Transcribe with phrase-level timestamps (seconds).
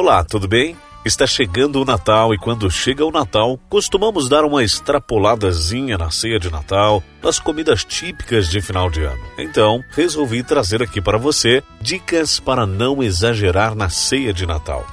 [0.00, 0.76] Olá, tudo bem?
[1.04, 6.38] Está chegando o Natal e quando chega o Natal, costumamos dar uma extrapoladazinha na ceia
[6.38, 9.20] de Natal, nas comidas típicas de final de ano.
[9.36, 14.86] Então, resolvi trazer aqui para você dicas para não exagerar na ceia de Natal.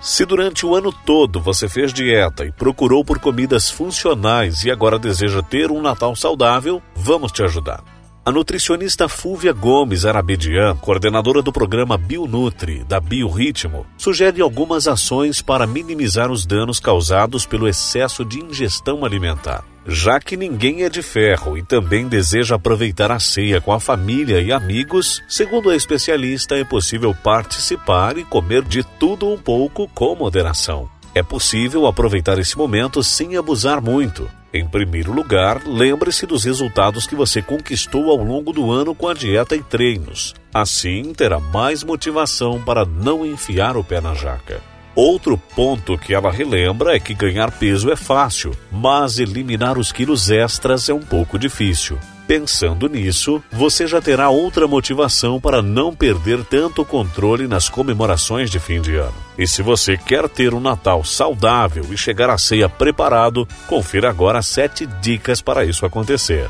[0.00, 4.96] Se durante o ano todo você fez dieta e procurou por comidas funcionais e agora
[4.96, 7.91] deseja ter um Natal saudável, vamos te ajudar.
[8.24, 15.66] A nutricionista Fúvia Gomes Arabedian, coordenadora do programa Bionutri da Biorritmo, sugere algumas ações para
[15.66, 19.64] minimizar os danos causados pelo excesso de ingestão alimentar.
[19.84, 24.40] Já que ninguém é de ferro e também deseja aproveitar a ceia com a família
[24.40, 30.14] e amigos, segundo a especialista, é possível participar e comer de tudo um pouco com
[30.14, 30.88] moderação.
[31.14, 34.30] É possível aproveitar esse momento sem abusar muito.
[34.52, 39.14] Em primeiro lugar, lembre-se dos resultados que você conquistou ao longo do ano com a
[39.14, 40.34] dieta e treinos.
[40.54, 44.60] Assim, terá mais motivação para não enfiar o pé na jaca.
[44.94, 50.30] Outro ponto que ela relembra é que ganhar peso é fácil, mas eliminar os quilos
[50.30, 51.98] extras é um pouco difícil.
[52.32, 58.58] Pensando nisso, você já terá outra motivação para não perder tanto controle nas comemorações de
[58.58, 59.12] fim de ano.
[59.36, 64.40] E se você quer ter um Natal saudável e chegar à ceia preparado, confira agora
[64.40, 66.48] sete dicas para isso acontecer.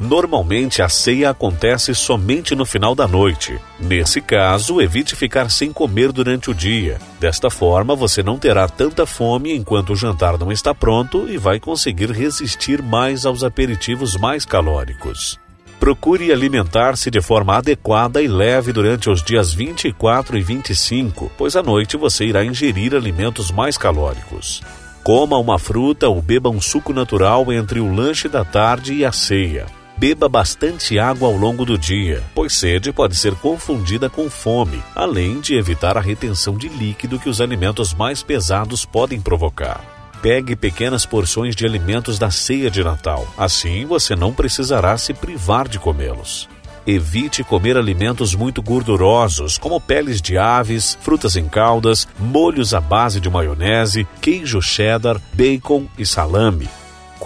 [0.00, 3.60] Normalmente a ceia acontece somente no final da noite.
[3.78, 6.96] Nesse caso, evite ficar sem comer durante o dia.
[7.20, 11.60] Desta forma, você não terá tanta fome enquanto o jantar não está pronto e vai
[11.60, 15.38] conseguir resistir mais aos aperitivos mais calóricos.
[15.78, 21.62] Procure alimentar-se de forma adequada e leve durante os dias 24 e 25, pois à
[21.62, 24.62] noite você irá ingerir alimentos mais calóricos.
[25.04, 29.12] Coma uma fruta ou beba um suco natural entre o lanche da tarde e a
[29.12, 29.66] ceia.
[30.00, 35.42] Beba bastante água ao longo do dia, pois sede pode ser confundida com fome, além
[35.42, 39.84] de evitar a retenção de líquido que os alimentos mais pesados podem provocar.
[40.22, 45.68] Pegue pequenas porções de alimentos da ceia de Natal, assim você não precisará se privar
[45.68, 46.48] de comê-los.
[46.86, 53.20] Evite comer alimentos muito gordurosos, como peles de aves, frutas em caldas, molhos à base
[53.20, 56.70] de maionese, queijo cheddar, bacon e salame,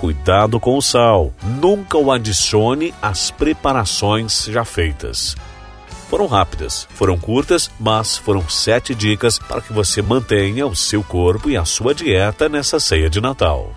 [0.05, 1.33] Cuidado com o sal.
[1.43, 5.35] Nunca o adicione às preparações já feitas.
[6.11, 11.49] Foram rápidas, foram curtas, mas foram sete dicas para que você mantenha o seu corpo
[11.49, 13.73] e a sua dieta nessa ceia de Natal.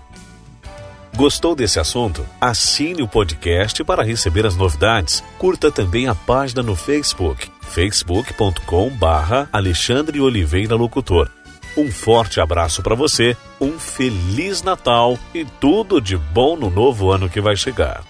[1.16, 2.26] Gostou desse assunto?
[2.38, 5.24] Assine o podcast para receber as novidades.
[5.38, 11.30] Curta também a página no Facebook, facebook.com/barra Alexandre Oliveira Locutor
[11.78, 17.30] um forte abraço para você, um feliz Natal e tudo de bom no novo ano
[17.30, 18.02] que vai chegar.